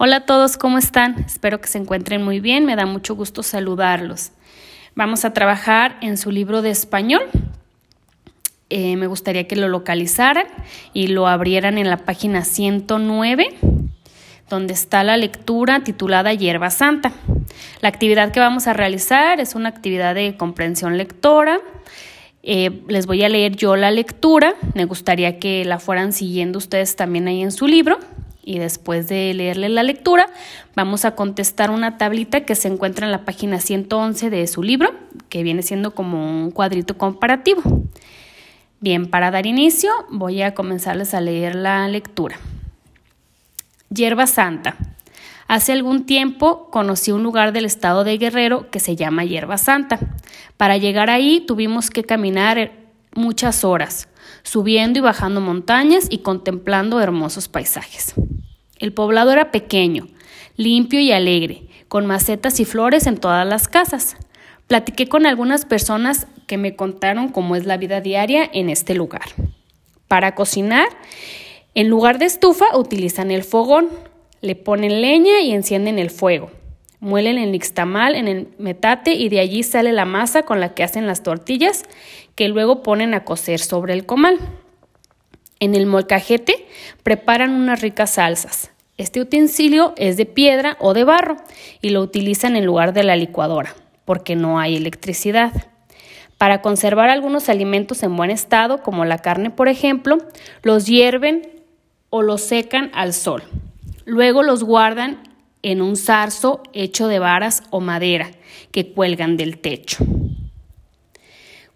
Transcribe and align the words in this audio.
Hola 0.00 0.18
a 0.18 0.26
todos, 0.26 0.56
¿cómo 0.56 0.78
están? 0.78 1.18
Espero 1.26 1.60
que 1.60 1.66
se 1.66 1.76
encuentren 1.76 2.22
muy 2.22 2.38
bien, 2.38 2.64
me 2.64 2.76
da 2.76 2.86
mucho 2.86 3.16
gusto 3.16 3.42
saludarlos. 3.42 4.30
Vamos 4.94 5.24
a 5.24 5.32
trabajar 5.32 5.96
en 6.02 6.16
su 6.16 6.30
libro 6.30 6.62
de 6.62 6.70
español. 6.70 7.22
Eh, 8.70 8.94
me 8.94 9.08
gustaría 9.08 9.48
que 9.48 9.56
lo 9.56 9.66
localizaran 9.66 10.46
y 10.92 11.08
lo 11.08 11.26
abrieran 11.26 11.78
en 11.78 11.90
la 11.90 11.96
página 11.96 12.44
109, 12.44 13.56
donde 14.48 14.72
está 14.72 15.02
la 15.02 15.16
lectura 15.16 15.82
titulada 15.82 16.32
Hierba 16.32 16.70
Santa. 16.70 17.10
La 17.80 17.88
actividad 17.88 18.30
que 18.30 18.38
vamos 18.38 18.68
a 18.68 18.74
realizar 18.74 19.40
es 19.40 19.56
una 19.56 19.68
actividad 19.68 20.14
de 20.14 20.36
comprensión 20.36 20.96
lectora. 20.96 21.58
Eh, 22.44 22.84
les 22.86 23.06
voy 23.06 23.24
a 23.24 23.28
leer 23.28 23.56
yo 23.56 23.74
la 23.74 23.90
lectura. 23.90 24.54
Me 24.74 24.84
gustaría 24.84 25.40
que 25.40 25.64
la 25.64 25.80
fueran 25.80 26.12
siguiendo 26.12 26.58
ustedes 26.58 26.94
también 26.94 27.26
ahí 27.26 27.42
en 27.42 27.50
su 27.50 27.66
libro 27.66 27.98
y 28.48 28.58
después 28.58 29.08
de 29.08 29.34
leerle 29.34 29.68
la 29.68 29.82
lectura 29.82 30.26
vamos 30.74 31.04
a 31.04 31.14
contestar 31.14 31.70
una 31.70 31.98
tablita 31.98 32.46
que 32.46 32.54
se 32.54 32.68
encuentra 32.68 33.04
en 33.04 33.12
la 33.12 33.26
página 33.26 33.60
111 33.60 34.30
de 34.30 34.46
su 34.46 34.62
libro, 34.62 34.94
que 35.28 35.42
viene 35.42 35.62
siendo 35.62 35.94
como 35.94 36.26
un 36.26 36.50
cuadrito 36.50 36.96
comparativo. 36.96 37.60
Bien, 38.80 39.10
para 39.10 39.30
dar 39.30 39.44
inicio 39.44 39.90
voy 40.08 40.40
a 40.40 40.54
comenzarles 40.54 41.12
a 41.12 41.20
leer 41.20 41.56
la 41.56 41.86
lectura. 41.88 42.38
Hierba 43.90 44.26
Santa. 44.26 44.76
Hace 45.46 45.72
algún 45.72 46.06
tiempo 46.06 46.70
conocí 46.70 47.12
un 47.12 47.22
lugar 47.22 47.52
del 47.52 47.66
estado 47.66 48.02
de 48.02 48.16
Guerrero 48.16 48.70
que 48.70 48.80
se 48.80 48.96
llama 48.96 49.26
Hierba 49.26 49.58
Santa. 49.58 49.98
Para 50.56 50.78
llegar 50.78 51.10
ahí 51.10 51.44
tuvimos 51.46 51.90
que 51.90 52.04
caminar 52.04 52.72
muchas 53.14 53.62
horas, 53.62 54.08
subiendo 54.42 55.00
y 55.00 55.02
bajando 55.02 55.42
montañas 55.42 56.06
y 56.08 56.18
contemplando 56.18 56.98
hermosos 56.98 57.48
paisajes. 57.48 58.14
El 58.78 58.92
poblado 58.92 59.32
era 59.32 59.50
pequeño, 59.50 60.08
limpio 60.56 61.00
y 61.00 61.12
alegre, 61.12 61.62
con 61.88 62.06
macetas 62.06 62.60
y 62.60 62.64
flores 62.64 63.06
en 63.06 63.18
todas 63.18 63.46
las 63.46 63.68
casas. 63.68 64.16
Platiqué 64.66 65.08
con 65.08 65.26
algunas 65.26 65.64
personas 65.64 66.26
que 66.46 66.58
me 66.58 66.76
contaron 66.76 67.28
cómo 67.28 67.56
es 67.56 67.66
la 67.66 67.76
vida 67.76 68.00
diaria 68.00 68.48
en 68.52 68.70
este 68.70 68.94
lugar. 68.94 69.28
Para 70.06 70.34
cocinar, 70.34 70.88
en 71.74 71.88
lugar 71.88 72.18
de 72.18 72.26
estufa 72.26 72.76
utilizan 72.76 73.30
el 73.30 73.44
fogón, 73.44 73.88
le 74.40 74.54
ponen 74.54 75.00
leña 75.00 75.40
y 75.40 75.52
encienden 75.52 75.98
el 75.98 76.10
fuego. 76.10 76.50
Muelen 77.00 77.38
el 77.38 77.52
nixtamal 77.52 78.14
en 78.14 78.26
el 78.26 78.48
metate 78.58 79.12
y 79.12 79.28
de 79.28 79.40
allí 79.40 79.62
sale 79.62 79.92
la 79.92 80.04
masa 80.04 80.42
con 80.42 80.60
la 80.60 80.74
que 80.74 80.82
hacen 80.82 81.06
las 81.06 81.22
tortillas 81.22 81.84
que 82.34 82.48
luego 82.48 82.82
ponen 82.82 83.14
a 83.14 83.24
cocer 83.24 83.60
sobre 83.60 83.92
el 83.92 84.06
comal. 84.06 84.38
En 85.60 85.74
el 85.74 85.86
molcajete 85.86 86.66
preparan 87.02 87.50
unas 87.50 87.80
ricas 87.80 88.14
salsas. 88.14 88.70
Este 88.96 89.20
utensilio 89.20 89.92
es 89.96 90.16
de 90.16 90.26
piedra 90.26 90.76
o 90.80 90.94
de 90.94 91.04
barro 91.04 91.36
y 91.80 91.90
lo 91.90 92.00
utilizan 92.00 92.56
en 92.56 92.64
lugar 92.64 92.92
de 92.92 93.04
la 93.04 93.16
licuadora, 93.16 93.74
porque 94.04 94.36
no 94.36 94.58
hay 94.58 94.76
electricidad. 94.76 95.52
Para 96.36 96.62
conservar 96.62 97.10
algunos 97.10 97.48
alimentos 97.48 98.02
en 98.02 98.16
buen 98.16 98.30
estado, 98.30 98.82
como 98.82 99.04
la 99.04 99.18
carne 99.18 99.50
por 99.50 99.68
ejemplo, 99.68 100.18
los 100.62 100.86
hierven 100.86 101.48
o 102.10 102.22
los 102.22 102.40
secan 102.42 102.90
al 102.94 103.12
sol. 103.12 103.42
Luego 104.04 104.42
los 104.42 104.62
guardan 104.62 105.22
en 105.62 105.82
un 105.82 105.96
zarzo 105.96 106.62
hecho 106.72 107.08
de 107.08 107.18
varas 107.18 107.64
o 107.70 107.80
madera 107.80 108.30
que 108.70 108.92
cuelgan 108.92 109.36
del 109.36 109.58
techo. 109.58 110.04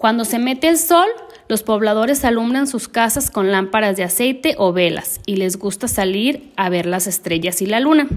Cuando 0.00 0.24
se 0.24 0.38
mete 0.38 0.66
el 0.66 0.78
sol, 0.78 1.04
los 1.46 1.62
pobladores 1.62 2.24
alumbran 2.24 2.66
sus 2.66 2.88
casas 2.88 3.30
con 3.30 3.52
lámparas 3.52 3.98
de 3.98 4.02
aceite 4.02 4.54
o 4.56 4.72
velas 4.72 5.20
y 5.26 5.36
les 5.36 5.58
gusta 5.58 5.88
salir 5.88 6.54
a 6.56 6.70
ver 6.70 6.86
las 6.86 7.06
estrellas 7.06 7.60
y 7.60 7.66
la 7.66 7.80
luna. 7.80 8.08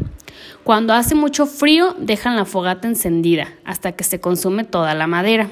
Cuando 0.64 0.94
hace 0.94 1.14
mucho 1.14 1.46
frío, 1.46 1.94
dejan 2.00 2.38
la 2.38 2.46
fogata 2.46 2.88
encendida 2.88 3.50
hasta 3.66 3.92
que 3.92 4.06
se 4.06 4.22
consume 4.22 4.64
toda 4.64 4.94
la 4.94 5.08
madera. 5.08 5.50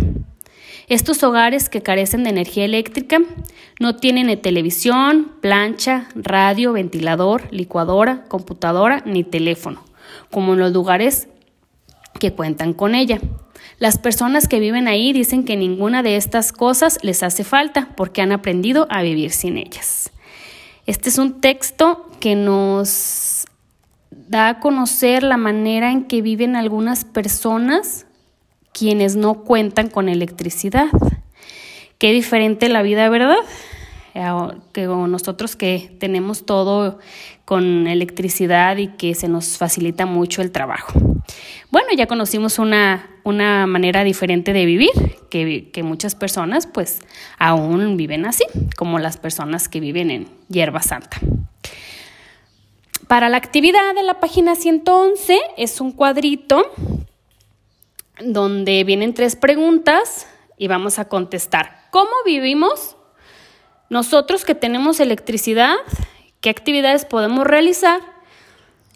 Estos 0.88 1.22
hogares 1.22 1.68
que 1.68 1.84
carecen 1.84 2.24
de 2.24 2.30
energía 2.30 2.64
eléctrica 2.64 3.20
no 3.81 3.97
tienen 3.97 4.41
televisión, 4.41 5.34
plancha, 5.41 6.08
radio, 6.16 6.72
ventilador, 6.72 7.50
licuadora, 7.52 8.24
computadora 8.30 9.03
ni 9.06 9.25
teléfono, 9.25 9.84
como 10.30 10.53
en 10.53 10.59
los 10.59 10.72
lugares 10.72 11.28
que 12.22 12.31
cuentan 12.31 12.74
con 12.74 12.96
ella. 12.96 13.20
Las 13.81 13.97
personas 13.97 14.47
que 14.47 14.59
viven 14.59 14.88
ahí 14.88 15.12
dicen 15.12 15.44
que 15.44 15.58
ninguna 15.58 16.03
de 16.03 16.16
estas 16.16 16.52
cosas 16.52 17.00
les 17.02 17.24
hace 17.24 17.44
falta 17.44 17.90
porque 17.97 18.22
han 18.22 18.31
aprendido 18.31 18.86
a 18.92 19.02
vivir 19.02 19.31
sin 19.31 19.58
ellas. 19.58 20.12
Este 20.86 21.09
es 21.09 21.18
un 21.18 21.42
texto 21.42 22.06
que 22.20 22.36
nos 22.36 23.47
da 24.12 24.50
a 24.50 24.59
conocer 24.59 25.24
la 25.24 25.38
manera 25.38 25.91
en 25.91 26.03
que 26.03 26.22
viven 26.22 26.56
algunas 26.56 27.06
personas 27.06 28.06
quienes 28.72 29.16
no 29.16 29.44
cuentan 29.44 29.90
con 29.90 30.09
electricidad. 30.09 30.90
Qué 31.97 32.12
diferente 32.12 32.70
la 32.70 32.84
vida, 32.84 33.09
¿verdad? 33.09 33.38
Eh, 34.14 34.30
que 34.74 34.86
nosotros 34.86 35.56
que 35.56 35.96
tenemos 36.00 36.46
todo 36.46 37.00
con 37.46 37.88
electricidad 37.88 38.78
y 38.78 38.90
que 38.90 39.16
se 39.16 39.28
nos 39.28 39.58
facilita 39.58 40.06
mucho 40.06 40.44
el 40.44 40.52
trabajo. 40.52 41.00
Bueno, 41.72 41.88
ya 41.97 42.06
conocimos 42.06 42.59
una, 42.59 43.09
una 43.24 43.68
manera 43.68 44.04
diferente 44.04 44.54
de 44.54 44.66
vivir, 44.66 44.92
que, 45.30 45.70
que, 45.72 45.84
muchas 45.84 46.16
personas 46.16 46.68
pues 46.68 47.00
aún 47.38 47.98
viven 47.98 48.26
así, 48.26 48.46
como 48.78 49.00
las 49.00 49.18
personas 49.18 49.70
que 49.70 49.80
viven 49.80 50.12
en 50.12 50.28
Hierba 50.50 50.82
Santa. 50.82 51.18
Para 53.08 53.30
la 53.30 53.38
actividad 53.38 53.94
de 53.94 54.04
la 54.04 54.20
página 54.20 54.56
111 54.56 55.38
es 55.58 55.82
un 55.82 55.92
cuadrito 55.92 56.72
donde 58.22 58.84
vienen 58.84 59.14
tres 59.14 59.36
preguntas 59.36 60.28
y 60.58 60.68
vamos 60.68 61.00
a 61.00 61.06
contestar. 61.06 61.88
¿Cómo 61.90 62.12
vivimos 62.26 62.96
nosotros 63.90 64.46
que 64.46 64.56
tenemos 64.56 65.00
electricidad? 65.00 65.76
¿Qué 66.40 66.50
actividades 66.50 67.03
podemos 67.06 67.46
realizar? 67.46 68.00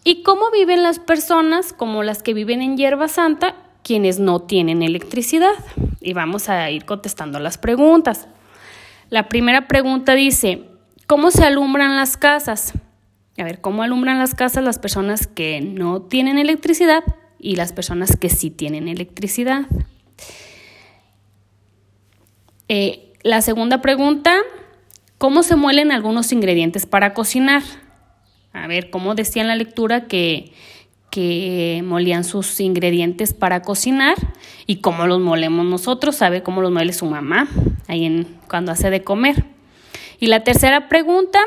¿Y 0.03 0.24
cómo 0.24 0.52
viven 0.52 0.84
las 0.84 1.00
personas 1.00 1.74
como 1.74 2.03
las 2.03 2.22
que 2.22 2.34
viven 2.34 2.62
en 2.62 2.78
Hierba 2.78 3.07
Santa, 3.07 3.56
quienes 3.85 4.19
no 4.19 4.41
tienen 4.41 4.81
electricidad? 4.81 5.53
Y 6.01 6.13
vamos 6.13 6.50
a 6.50 6.72
ir 6.72 6.85
contestando 6.85 7.40
las 7.40 7.59
preguntas. 7.59 8.28
La 9.12 9.29
primera 9.29 9.68
pregunta 9.68 10.16
dice, 10.16 10.63
¿cómo 11.06 11.29
se 11.29 11.46
alumbran 11.46 11.95
las 11.95 12.18
casas? 12.18 12.74
A 13.38 13.44
ver, 13.44 13.62
¿cómo 13.62 13.84
alumbran 13.84 14.18
las 14.18 14.34
casas 14.34 14.63
las 14.63 14.79
personas 14.79 15.28
que 15.28 15.62
no 15.62 16.01
tienen 16.01 16.40
electricidad 16.40 17.03
y 17.38 17.57
las 17.57 17.74
personas 17.74 18.18
que 18.18 18.29
sí 18.29 18.50
tienen 18.50 18.88
electricidad? 18.88 19.68
Eh, 22.68 23.13
la 23.22 23.44
segunda 23.44 23.84
pregunta, 23.84 24.35
¿cómo 25.19 25.44
se 25.44 25.56
muelen 25.56 25.91
algunos 25.91 26.31
ingredientes 26.31 26.88
para 26.88 27.13
cocinar? 27.13 27.62
A 28.51 28.66
ver, 28.66 28.90
¿cómo 28.90 29.13
decía 29.13 29.44
en 29.44 29.47
la 29.47 29.56
lectura 29.56 30.07
que, 30.07 30.53
que 31.15 31.81
molían 31.85 32.25
sus 32.25 32.59
ingredientes 32.59 33.33
para 33.33 33.61
cocinar 33.61 34.17
y 34.67 34.81
cómo 34.81 35.07
los 35.07 35.21
molemos 35.21 35.65
nosotros, 35.65 36.17
sabe 36.17 36.43
cómo 36.43 36.61
los 36.61 36.73
muele 36.73 36.91
su 36.91 37.05
mamá 37.05 37.47
ahí 37.87 38.03
en, 38.03 38.27
cuando 38.49 38.73
hace 38.73 38.89
de 38.89 39.01
comer. 39.01 39.45
Y 40.19 40.27
la 40.27 40.43
tercera 40.43 40.89
pregunta, 40.89 41.39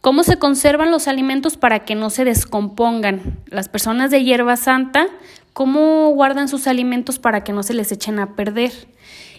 ¿cómo 0.00 0.22
se 0.22 0.38
conservan 0.38 0.90
los 0.90 1.08
alimentos 1.08 1.58
para 1.58 1.84
que 1.84 1.94
no 1.94 2.08
se 2.08 2.24
descompongan? 2.24 3.38
Las 3.48 3.68
personas 3.68 4.10
de 4.10 4.24
hierba 4.24 4.56
santa, 4.56 5.08
¿cómo 5.52 6.08
guardan 6.08 6.48
sus 6.48 6.66
alimentos 6.66 7.18
para 7.18 7.44
que 7.44 7.52
no 7.52 7.62
se 7.62 7.74
les 7.74 7.92
echen 7.92 8.18
a 8.18 8.34
perder? 8.34 8.72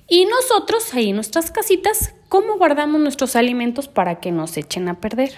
Y 0.07 0.25
nosotros 0.25 0.93
ahí 0.93 1.09
en 1.09 1.15
nuestras 1.15 1.49
casitas, 1.49 2.13
¿cómo 2.29 2.59
guardamos 2.59 3.01
nuestros 3.01 3.35
alimentos 3.35 3.87
para 3.87 4.19
que 4.19 4.31
no 4.31 4.45
se 4.45 4.59
echen 4.59 4.87
a 4.87 4.99
perder? 4.99 5.31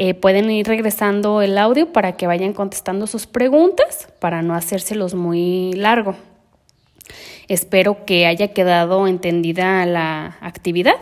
Eh, 0.00 0.14
pueden 0.14 0.48
ir 0.48 0.64
regresando 0.68 1.42
el 1.42 1.58
audio 1.58 1.92
para 1.92 2.16
que 2.16 2.28
vayan 2.28 2.52
contestando 2.52 3.08
sus 3.08 3.26
preguntas 3.26 4.06
para 4.20 4.42
no 4.42 4.54
hacérselos 4.54 5.14
muy 5.14 5.72
largo. 5.72 6.14
Espero 7.48 8.04
que 8.04 8.24
haya 8.24 8.52
quedado 8.52 9.08
entendida 9.08 9.84
la 9.86 10.38
actividad. 10.40 11.00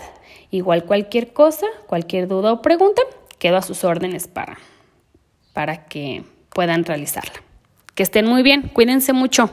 Igual 0.51 0.85
cualquier 0.85 1.35
cosa, 1.35 1.67
cualquier 1.87 2.27
duda 2.27 2.55
o 2.55 2.63
pregunta, 2.63 3.03
quedo 3.39 3.59
a 3.59 3.63
sus 3.63 3.85
órdenes 3.85 4.29
para, 4.29 4.57
para 5.53 5.85
que 5.85 6.25
puedan 6.49 6.87
realizarla. 6.87 7.43
Que 7.95 8.03
estén 8.03 8.25
muy 8.25 8.43
bien, 8.43 8.63
cuídense 8.73 9.13
mucho. 9.13 9.51